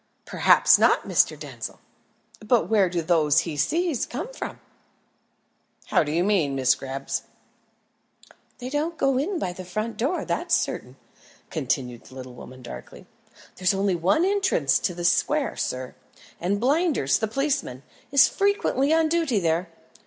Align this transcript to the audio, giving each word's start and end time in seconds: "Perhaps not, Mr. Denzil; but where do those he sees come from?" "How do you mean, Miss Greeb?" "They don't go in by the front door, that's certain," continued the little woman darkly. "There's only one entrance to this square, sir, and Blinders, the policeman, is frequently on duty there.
"Perhaps 0.25 0.79
not, 0.79 1.03
Mr. 1.07 1.37
Denzil; 1.37 1.79
but 2.39 2.67
where 2.67 2.89
do 2.89 3.03
those 3.03 3.41
he 3.41 3.55
sees 3.55 4.07
come 4.07 4.33
from?" 4.33 4.59
"How 5.89 6.01
do 6.03 6.11
you 6.11 6.23
mean, 6.23 6.55
Miss 6.55 6.73
Greeb?" 6.73 7.07
"They 8.57 8.67
don't 8.71 8.97
go 8.97 9.19
in 9.19 9.37
by 9.37 9.53
the 9.53 9.63
front 9.63 9.97
door, 9.97 10.25
that's 10.25 10.55
certain," 10.55 10.95
continued 11.51 12.05
the 12.05 12.15
little 12.15 12.33
woman 12.33 12.63
darkly. 12.63 13.05
"There's 13.57 13.75
only 13.75 13.93
one 13.95 14.25
entrance 14.25 14.79
to 14.79 14.95
this 14.95 15.13
square, 15.13 15.55
sir, 15.55 15.93
and 16.39 16.59
Blinders, 16.59 17.19
the 17.19 17.27
policeman, 17.27 17.83
is 18.11 18.27
frequently 18.27 18.91
on 18.91 19.07
duty 19.07 19.37
there. 19.39 19.69